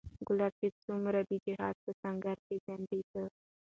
[0.27, 3.23] کلاب چې څومره د جهاد په سنګر کې ځنډېدی